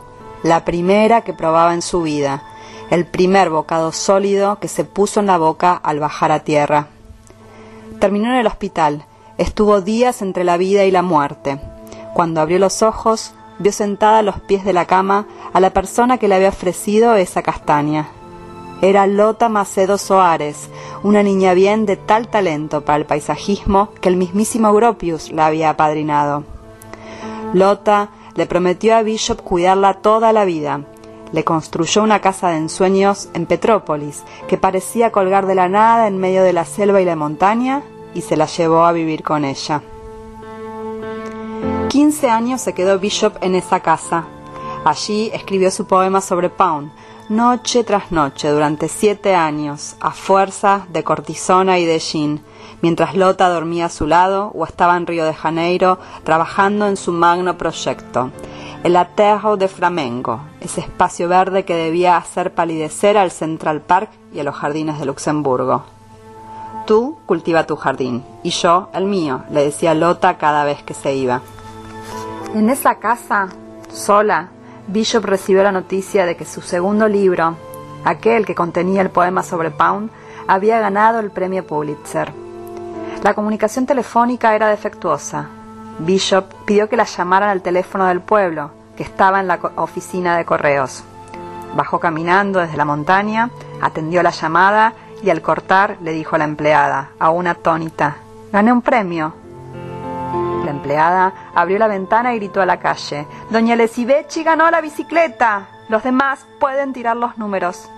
[0.46, 2.44] la primera que probaba en su vida,
[2.90, 6.86] el primer bocado sólido que se puso en la boca al bajar a tierra.
[7.98, 9.04] Terminó en el hospital,
[9.38, 11.58] estuvo días entre la vida y la muerte.
[12.14, 16.18] Cuando abrió los ojos, vio sentada a los pies de la cama a la persona
[16.18, 18.08] que le había ofrecido esa castaña.
[18.82, 20.68] Era Lota Macedo Soares,
[21.02, 25.70] una niña bien de tal talento para el paisajismo que el mismísimo Gropius la había
[25.70, 26.44] apadrinado.
[27.52, 30.82] Lota le prometió a Bishop cuidarla toda la vida.
[31.32, 36.18] Le construyó una casa de ensueños en Petrópolis, que parecía colgar de la nada en
[36.18, 37.82] medio de la selva y la montaña,
[38.14, 39.82] y se la llevó a vivir con ella.
[41.88, 44.26] Quince años se quedó Bishop en esa casa.
[44.84, 46.92] Allí escribió su poema sobre Pound,
[47.28, 52.40] noche tras noche durante siete años, a fuerza de cortisona y de gin,
[52.82, 57.12] mientras Lota dormía a su lado o estaba en Río de Janeiro trabajando en su
[57.12, 58.30] magno proyecto,
[58.84, 64.38] el Aterro de Flamengo, ese espacio verde que debía hacer palidecer al Central Park y
[64.38, 65.84] a los jardines de Luxemburgo.
[66.86, 71.14] Tú cultiva tu jardín y yo el mío, le decía Lota cada vez que se
[71.14, 71.40] iba.
[72.54, 73.48] En esa casa,
[73.92, 74.50] sola,
[74.88, 77.56] Bishop recibió la noticia de que su segundo libro,
[78.04, 80.10] aquel que contenía el poema sobre Pound,
[80.46, 82.32] había ganado el premio Pulitzer.
[83.22, 85.48] La comunicación telefónica era defectuosa.
[85.98, 90.44] Bishop pidió que la llamaran al teléfono del pueblo, que estaba en la oficina de
[90.44, 91.02] correos.
[91.74, 96.44] Bajó caminando desde la montaña, atendió la llamada y al cortar le dijo a la
[96.44, 98.18] empleada, aún atónita,
[98.52, 99.34] gané un premio.
[100.76, 105.68] Empleada abrió la ventana y gritó a la calle, Doña Lesibechi ganó la bicicleta.
[105.88, 107.88] Los demás pueden tirar los números.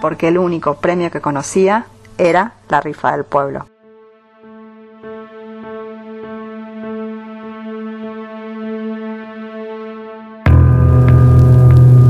[0.00, 1.86] Porque el único premio que conocía
[2.18, 3.66] era la rifa del pueblo.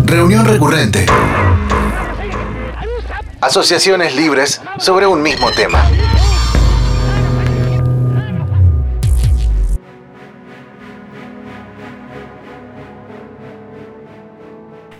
[0.07, 1.07] Reunión recurrente.
[3.41, 5.85] Asociaciones libres sobre un mismo tema.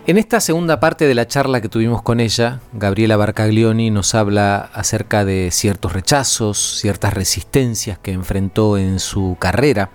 [0.07, 4.69] En esta segunda parte de la charla que tuvimos con ella, Gabriela Barcaglioni nos habla
[4.73, 9.89] acerca de ciertos rechazos, ciertas resistencias que enfrentó en su carrera.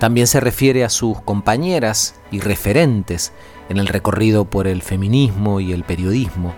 [0.00, 3.32] También se refiere a sus compañeras y referentes
[3.68, 6.52] en el recorrido por el feminismo y el periodismo.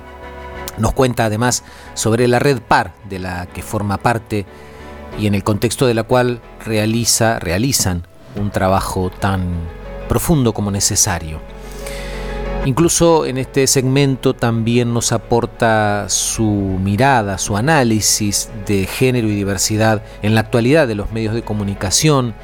[0.78, 4.46] Nos cuenta además sobre la red PAR de la que forma parte
[5.18, 8.06] y en el contexto de la cual realiza, realizan
[8.36, 9.44] un trabajo tan
[10.08, 11.42] profundo como necesario.
[12.66, 20.02] Incluso en este segmento también nos aporta su mirada, su análisis de género y diversidad
[20.22, 22.34] en la actualidad de los medios de comunicación.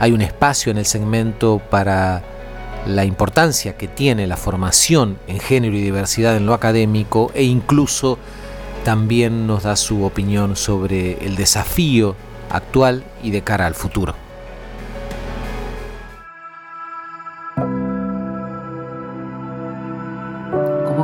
[0.00, 2.24] Hay un espacio en el segmento para
[2.84, 8.18] la importancia que tiene la formación en género y diversidad en lo académico e incluso
[8.84, 12.16] también nos da su opinión sobre el desafío
[12.50, 14.29] actual y de cara al futuro.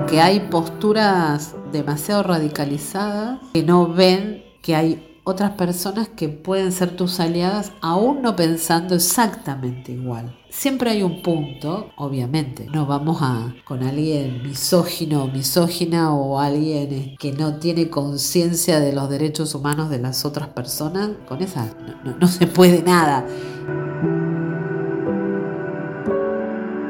[0.09, 6.97] Que hay posturas demasiado radicalizadas que no ven que hay otras personas que pueden ser
[6.97, 10.39] tus aliadas aún no pensando exactamente igual.
[10.49, 17.17] Siempre hay un punto, obviamente, no vamos a con alguien misógino o misógina o alguien
[17.19, 21.65] que no tiene conciencia de los derechos humanos de las otras personas, con esa
[22.05, 23.27] no, no, no se puede nada.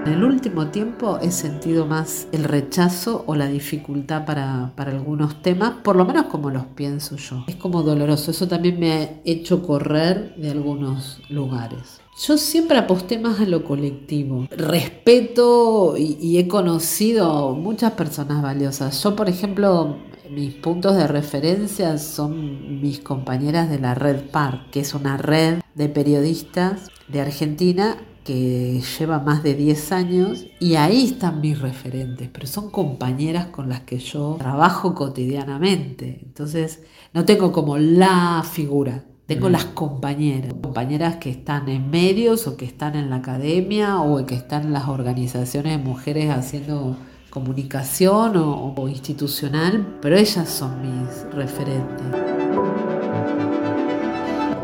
[0.07, 5.43] En el último tiempo he sentido más el rechazo o la dificultad para, para, algunos
[5.43, 7.43] temas, por lo menos como los pienso yo.
[7.49, 12.01] Es como doloroso, eso también me ha hecho correr de algunos lugares.
[12.25, 14.47] Yo siempre aposté más a lo colectivo.
[14.57, 19.03] Respeto y, y he conocido muchas personas valiosas.
[19.03, 19.97] Yo, por ejemplo,
[20.31, 25.63] mis puntos de referencia son mis compañeras de la Red PAR, que es una red
[25.75, 27.97] de periodistas de Argentina
[28.27, 33.69] que lleva más de 10 años y ahí están mis referentes, pero son compañeras con
[33.69, 36.23] las que yo trabajo cotidianamente.
[36.25, 36.83] Entonces
[37.15, 42.65] no tengo como la figura, Tengo las compañeras, compañeras que están en medios o que
[42.65, 46.97] están en la academia o que están en las organizaciones de mujeres haciendo
[47.31, 52.07] comunicación o, o institucional, pero ellas son mis referentes.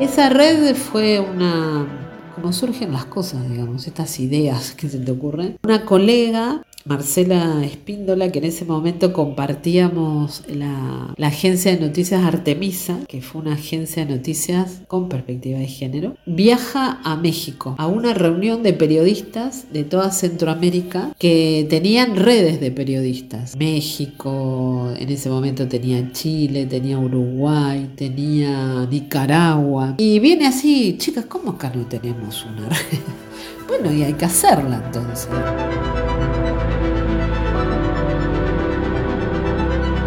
[0.00, 1.86] Esa red fue una,
[2.34, 5.58] como surgen las cosas, digamos, estas ideas que se te ocurren.
[5.62, 13.22] Una colega Marcela Espíndola, que en ese momento compartíamos la, agencia de noticias Artemisa, que
[13.22, 18.62] fue una agencia de noticias con perspectiva de género, viaja a México a una reunión
[18.62, 23.56] de periodistas de toda Centroamérica que tenían redes de periodistas.
[23.56, 29.94] México, en ese momento tenía Chile, tenía Uruguay, tenía Nicaragua.
[29.98, 32.98] Y viene así, chicas, ¿cómo acá no tenemos una red?
[33.68, 35.28] bueno, y hay que hacerla entonces.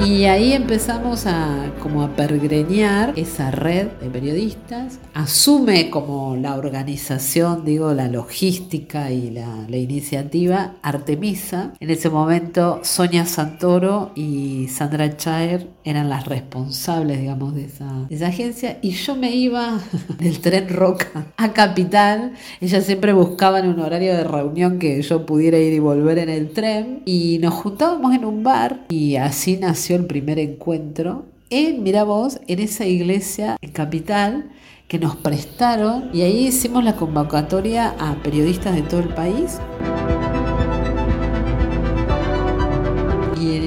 [0.03, 4.99] Y ahí empezamos a como a pergreñar esa red de periodistas.
[5.13, 11.73] Asume como la organización, digo, la logística y la, la iniciativa Artemisa.
[11.79, 18.15] En ese momento Sonia Santoro y Sandra Chaer eran las responsables, digamos, de esa, de
[18.15, 18.77] esa agencia.
[18.81, 19.79] Y yo me iba
[20.19, 22.33] del tren Roca a Capital.
[22.59, 26.51] Ellas siempre buscaban un horario de reunión que yo pudiera ir y volver en el
[26.51, 27.01] tren.
[27.05, 32.39] Y nos juntábamos en un bar y así nació el primer encuentro en, mira vos,
[32.47, 34.49] en esa iglesia en Capital
[34.87, 39.59] que nos prestaron y ahí hicimos la convocatoria a periodistas de todo el país.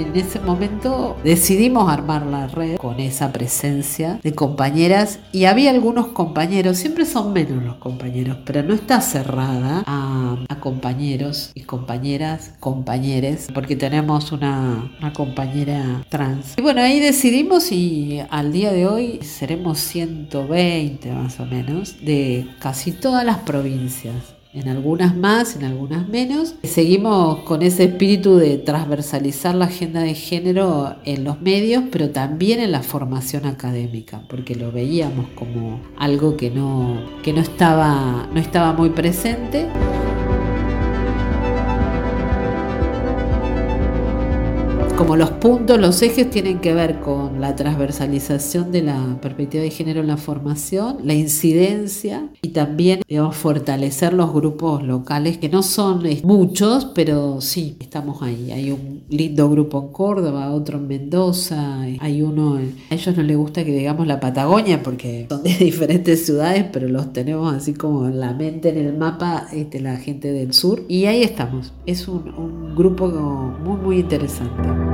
[0.08, 6.08] En ese momento decidimos armar la red con esa presencia de compañeras y había algunos
[6.08, 13.48] compañeros, siempre son menos los compañeros, pero no está cerrada a, compañeros y compañeras, compañeres,
[13.54, 16.54] porque tenemos una, una compañera trans.
[16.56, 22.48] Y bueno, ahí decidimos y al día de hoy seremos 120 más o menos de
[22.58, 26.54] casi todas las provincias en algunas más, en algunas menos.
[26.62, 32.60] Seguimos con ese espíritu de transversalizar la agenda de género en los medios, pero también
[32.60, 38.40] en la formación académica, porque lo veíamos como algo que no, que no, estaba, no
[38.40, 39.68] estaba muy presente.
[44.98, 49.70] Como los puntos, los ejes tienen que ver con la transversalización de la perspectiva de
[49.70, 55.62] género en la formación, la incidencia y también digamos, fortalecer los grupos locales, que no
[55.62, 58.50] son muchos, pero sí, estamos ahí.
[58.50, 62.58] Hay un lindo grupo en Córdoba, otro en Mendoza, hay uno,
[62.90, 66.88] a ellos no les gusta que digamos la Patagonia porque son de diferentes ciudades, pero
[66.88, 70.82] los tenemos así como en la mente, en el mapa, este, la gente del sur.
[70.88, 71.72] Y ahí estamos.
[71.86, 73.06] Es un, un grupo
[73.64, 74.87] muy, muy interesante.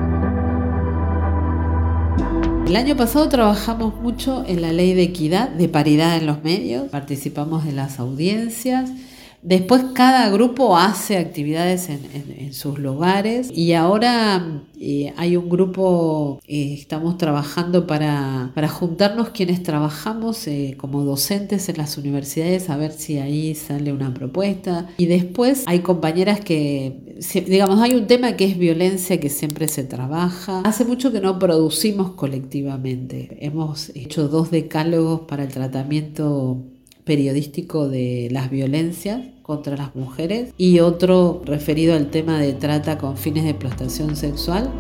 [2.67, 6.89] El año pasado trabajamos mucho en la ley de equidad, de paridad en los medios,
[6.89, 8.91] participamos de las audiencias.
[9.45, 16.77] Después cada grupo hace actividades en, sus lugares y ahora eh, hay un grupo, eh,
[16.79, 22.93] estamos trabajando para, para, juntarnos quienes trabajamos eh, como docentes en las universidades a ver
[22.93, 24.89] si ahí sale una propuesta.
[24.97, 29.85] Y después hay compañeras que, digamos, hay un tema que es violencia que siempre se
[29.85, 30.61] trabaja.
[30.61, 33.37] Hace mucho que no producimos colectivamente.
[33.41, 36.63] Hemos hecho dos decálogos para el tratamiento
[37.05, 43.17] periodístico de las violencias contra las mujeres y otro referido al tema de trata con
[43.17, 44.71] fines de explotación sexual.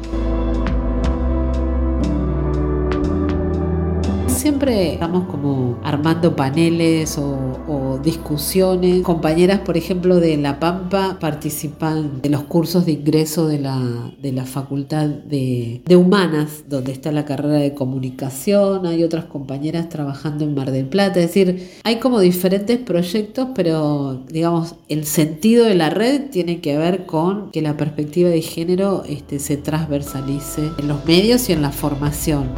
[4.44, 9.02] Siempre estamos como armando paneles o, o, discusiones.
[9.02, 14.32] Compañeras, por ejemplo, de La Pampa participan de los cursos de ingreso de la, de
[14.32, 18.84] la Facultad de, de Humanas, donde está la carrera de comunicación.
[18.84, 21.20] Hay otras compañeras trabajando en Mar del Plata.
[21.20, 26.76] Es decir, hay como diferentes proyectos, pero digamos, el sentido de la red tiene que
[26.76, 31.62] ver con que la perspectiva de género este, se transversalice en los medios y en
[31.62, 32.50] la formación.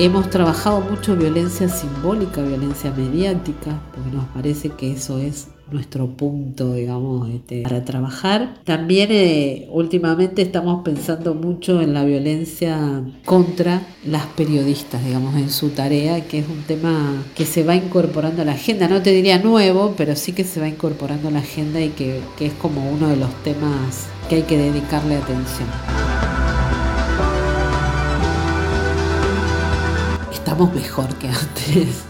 [0.00, 6.74] Hemos trabajado mucho violencia simbólica, violencia mediática, porque nos parece que eso es nuestro punto,
[6.74, 8.60] digamos, este, para trabajar.
[8.62, 15.70] También eh, últimamente estamos pensando mucho en la violencia contra las periodistas, digamos, en su
[15.70, 18.86] tarea, que es un tema que se va incorporando a la agenda.
[18.86, 22.20] No te diría nuevo, pero sí que se va incorporando a la agenda y que,
[22.38, 25.66] que es como uno de los temas que hay que dedicarle atención.
[30.66, 32.04] Mejor que antes.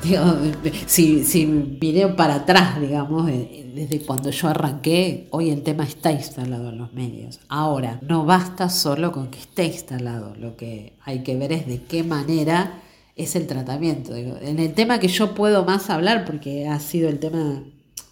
[0.86, 6.70] si, si miré para atrás, digamos, desde cuando yo arranqué, hoy el tema está instalado
[6.70, 7.40] en los medios.
[7.48, 11.82] Ahora, no basta solo con que esté instalado, lo que hay que ver es de
[11.82, 12.82] qué manera
[13.16, 14.14] es el tratamiento.
[14.14, 17.62] En el tema que yo puedo más hablar, porque ha sido el tema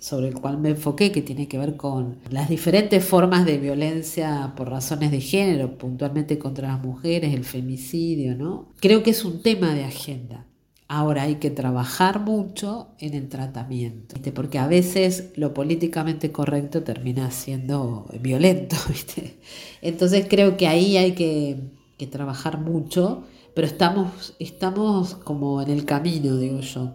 [0.07, 4.52] sobre el cual me enfoqué, que tiene que ver con las diferentes formas de violencia
[4.57, 8.68] por razones de género, puntualmente contra las mujeres, el femicidio, ¿no?
[8.78, 10.46] Creo que es un tema de agenda.
[10.86, 17.32] Ahora hay que trabajar mucho en el tratamiento, porque a veces lo políticamente correcto termina
[17.32, 18.76] siendo violento.
[18.88, 19.38] ¿viste?
[19.82, 23.24] Entonces creo que ahí hay que, que trabajar mucho,
[23.57, 26.94] pero estamos, estamos como en el camino, digo yo.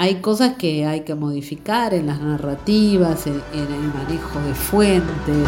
[0.00, 5.46] Hay cosas que hay que modificar en las narrativas, en, el manejo de fuentes.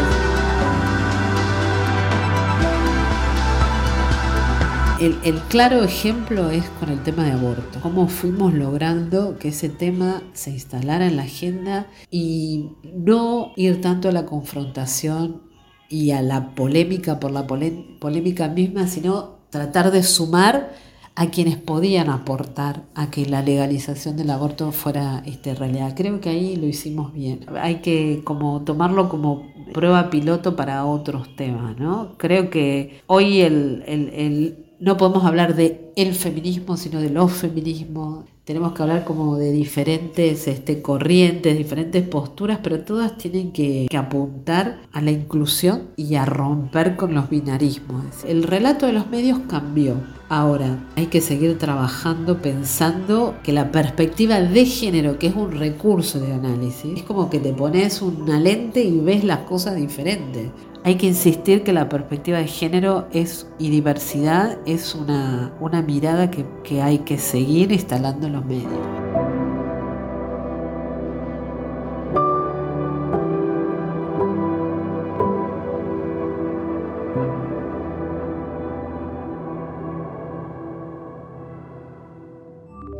[5.01, 10.21] El, claro ejemplo es con el tema de aborto, cómo fuimos logrando que ese tema
[10.33, 15.41] se instalara en la agenda y no ir tanto a la confrontación
[15.89, 22.09] y a la polémica por la polémica misma, sino tratar de sumar a quienes podían
[22.09, 25.93] aportar a que la legalización del aborto fuera este, realidad.
[25.95, 27.45] Creo que ahí lo hicimos bien.
[27.59, 32.17] Hay que como tomarlo como prueba piloto para otros temas, ¿no?
[32.17, 38.25] Creo que hoy el, el, no podemos hablar de el feminismo, sino de los feminismos.
[38.43, 43.97] Tenemos que hablar como de diferentes este, corrientes, diferentes posturas, pero todas tienen que, que,
[43.97, 48.03] apuntar a la inclusión y a romper con los binarismos.
[48.27, 49.95] El relato de los medios cambió.
[50.27, 56.19] Ahora, hay que seguir trabajando pensando que la perspectiva de género, que es un recurso
[56.19, 60.49] de análisis, es como que te pones una lente y ves las cosas diferentes.
[60.85, 66.31] Hay que insistir que la perspectiva de género es, y diversidad es una, una mirada
[66.31, 68.71] que, hay que seguir instalando los medios.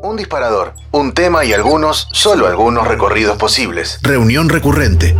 [0.03, 3.99] Un disparador, un tema y algunos, solo algunos recorridos posibles.
[4.03, 5.15] Reunión recurrente.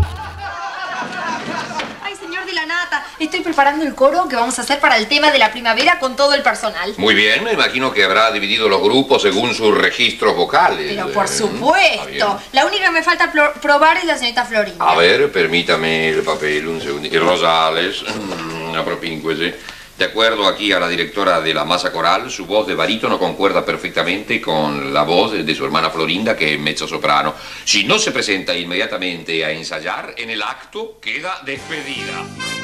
[3.23, 6.13] Estoy preparando el coro que vamos a hacer para el tema de la primavera con
[6.17, 6.93] todo el personal.
[6.97, 10.87] Muy bien, me imagino que habrá dividido los grupos según sus registros vocales.
[10.89, 12.41] Pero por supuesto.
[12.51, 14.83] La única que me falta probar es la señorita Florinda.
[14.85, 17.09] A ver, permítame el papel un segundo.
[17.17, 19.55] Rosales, mm, apropíncuese.
[19.97, 23.63] De acuerdo aquí a la directora de la masa coral, su voz de barítono concuerda
[23.63, 27.35] perfectamente con la voz de su hermana Florinda, que es mezzo soprano.
[27.63, 32.62] Si no se presenta inmediatamente a ensayar, en el acto queda despedida.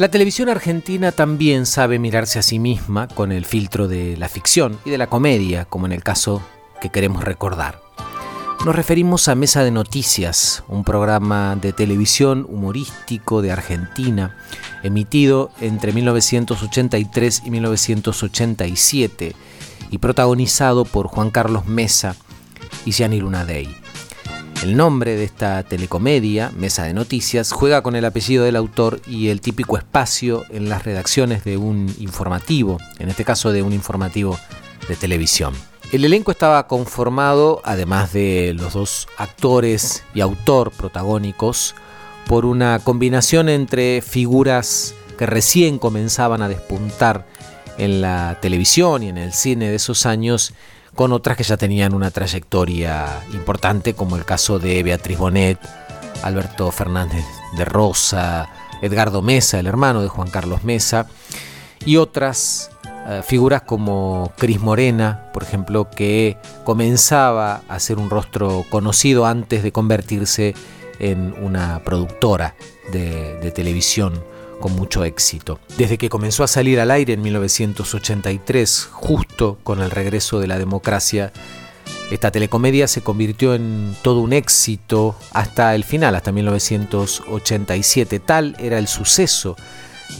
[0.00, 4.78] La televisión argentina también sabe mirarse a sí misma con el filtro de la ficción
[4.86, 6.42] y de la comedia, como en el caso
[6.80, 7.82] que queremos recordar.
[8.64, 14.38] Nos referimos a Mesa de Noticias, un programa de televisión humorístico de Argentina,
[14.82, 19.36] emitido entre 1983 y 1987
[19.90, 22.16] y protagonizado por Juan Carlos Mesa
[22.86, 23.79] y Gianni Lunadei.
[24.62, 29.28] El nombre de esta telecomedia, Mesa de Noticias, juega con el apellido del autor y
[29.28, 34.38] el típico espacio en las redacciones de un informativo, en este caso de un informativo
[34.86, 35.54] de televisión.
[35.92, 41.74] El elenco estaba conformado, además de los dos actores y autor protagónicos,
[42.26, 47.26] por una combinación entre figuras que recién comenzaban a despuntar
[47.78, 50.52] en la televisión y en el cine de esos años
[51.00, 55.58] con otras que ya tenían una trayectoria importante, como el caso de Beatriz Bonet,
[56.22, 57.24] Alberto Fernández
[57.56, 58.50] de Rosa,
[58.82, 61.06] Edgardo Mesa, el hermano de Juan Carlos Mesa,
[61.86, 62.70] y otras
[63.08, 69.62] eh, figuras como Cris Morena, por ejemplo, que comenzaba a ser un rostro conocido antes
[69.62, 70.54] de convertirse
[70.98, 72.56] en una productora
[72.92, 74.22] de televisión
[74.60, 75.58] con mucho éxito.
[75.76, 80.58] Desde que comenzó a salir al aire en 1983, justo con el regreso de la
[80.58, 81.32] democracia,
[82.10, 88.18] esta telecomedia se convirtió en todo un éxito hasta el final, hasta 1987.
[88.20, 89.56] Tal era el suceso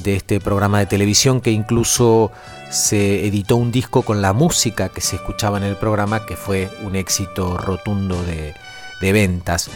[0.04, 2.30] de este programa de televisión que incluso
[2.70, 6.70] se editó un disco con la música que se escuchaba en el programa, que fue
[6.84, 8.54] un éxito rotundo de,
[9.00, 9.68] de ventas.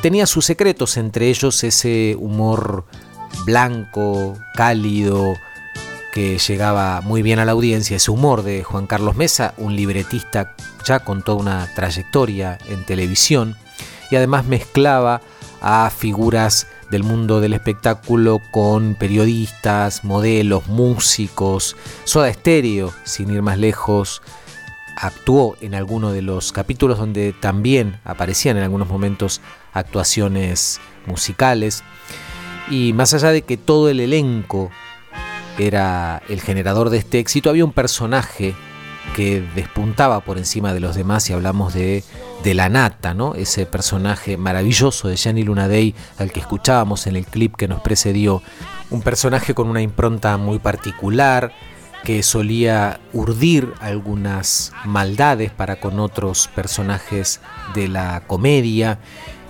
[0.00, 2.86] Tenía sus secretos, entre ellos ese humor
[3.44, 5.36] blanco, cálido,
[6.12, 10.54] que llegaba muy bien a la audiencia, ese humor de Juan Carlos Mesa, un libretista
[10.84, 13.56] ya con toda una trayectoria en televisión,
[14.10, 15.20] y además mezclaba
[15.60, 23.58] a figuras del mundo del espectáculo con periodistas, modelos, músicos, Soda Stereo, sin ir más
[23.58, 24.22] lejos,
[24.96, 29.40] actuó en alguno de los capítulos donde también aparecían en algunos momentos
[29.72, 31.84] actuaciones musicales.
[32.70, 34.70] Y más allá de que todo el elenco
[35.58, 38.54] era el generador de este éxito, había un personaje
[39.14, 42.04] que despuntaba por encima de los demás y hablamos de,
[42.44, 43.34] de la nata, ¿no?
[43.34, 48.42] ese personaje maravilloso de Gianni Lunadei al que escuchábamos en el clip que nos precedió,
[48.90, 51.52] un personaje con una impronta muy particular
[52.04, 57.40] que solía urdir algunas maldades para con otros personajes
[57.74, 58.98] de la comedia,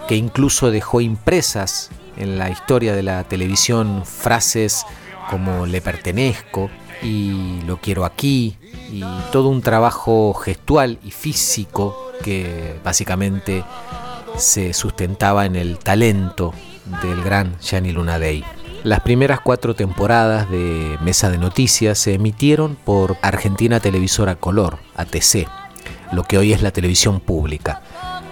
[0.09, 1.91] que incluso dejó impresas
[2.21, 4.85] en la historia de la televisión frases
[5.31, 6.71] como le pertenezco
[7.03, 8.57] y lo quiero aquí
[8.91, 9.03] y
[9.33, 13.65] todo un trabajo gestual y físico que básicamente
[14.37, 16.53] se sustentaba en el talento
[17.03, 18.45] del gran Gianni Lunadei.
[18.83, 25.47] Las primeras cuatro temporadas de Mesa de Noticias se emitieron por Argentina Televisora Color, ATC,
[26.13, 27.83] lo que hoy es la televisión pública.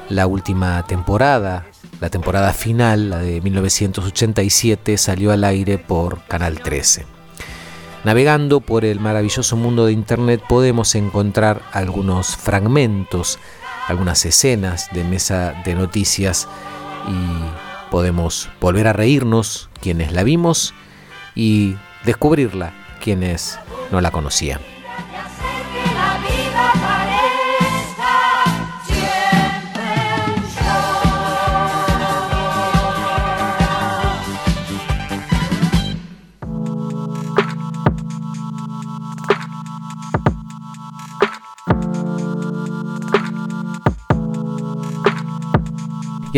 [0.08, 1.66] La última temporada,
[2.00, 7.06] la temporada final, la de 1987, salió al aire por Canal 13.
[8.04, 13.38] Navegando por el maravilloso mundo de Internet podemos encontrar algunos fragmentos,
[13.88, 16.46] algunas escenas de Mesa de Noticias
[17.08, 20.74] y podemos volver a reírnos quienes la vimos
[21.34, 22.72] y descubrirla
[23.02, 23.58] quienes
[23.90, 24.77] no la conocían.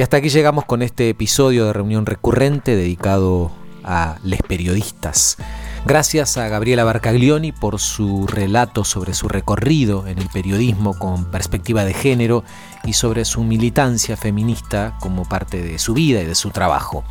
[0.01, 3.53] Y hasta aquí llegamos con este episodio de reunión recurrente dedicado
[3.84, 5.36] a les periodistas.
[5.84, 11.84] Gracias a Gabriela Barcaglioni por su relato sobre su recorrido en el periodismo con perspectiva
[11.84, 12.44] de género
[12.82, 17.05] y sobre su militancia feminista como parte de su vida y de su trabajo.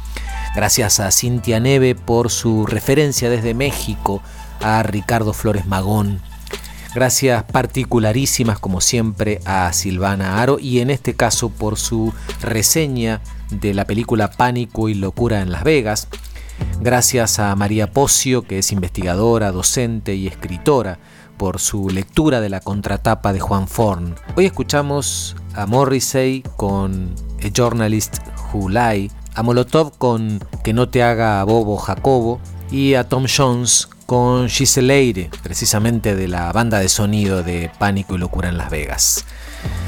[0.56, 4.24] Gracias a Cintia Neve por su referencia desde México
[4.62, 6.22] a Ricardo Flores Magón
[6.94, 13.22] Gracias particularísimas como siempre a Silvana Aro y en este caso por su reseña
[13.52, 16.08] de la película Pánico y Locura en Las Vegas.
[16.82, 20.98] Gracias a María Pocio, que es investigadora, docente y escritora,
[21.38, 24.16] por su lectura de la contratapa de Juan Forn.
[24.36, 27.14] Hoy escuchamos a Morrissey con
[27.44, 28.18] A Journalist
[28.52, 33.88] Who Lie, a Molotov con Que no te haga bobo Jacobo y a Tom Jones
[34.10, 39.24] con Giselle precisamente de la banda de sonido de Pánico y Locura en Las Vegas.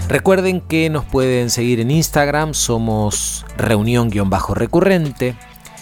[0.07, 5.33] Recuerden que nos pueden seguir en Instagram, somos reunión-recurrente.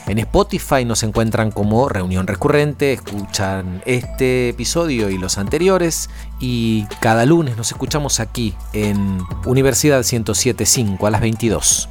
[0.08, 6.10] En Spotify nos encuentran como Reunión Recurrente, escuchan este episodio y los anteriores
[6.40, 11.90] y cada lunes nos escuchamos aquí en Universidad 1075 a las 22.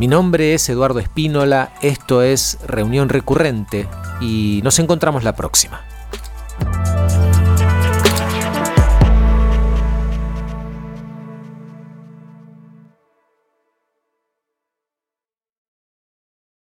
[0.00, 3.86] Mi nombre es Eduardo Espínola, esto es Reunión Recurrente
[4.20, 5.84] y nos encontramos la próxima.